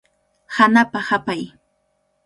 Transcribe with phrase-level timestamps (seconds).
[0.55, 1.41] Hanapa hapay.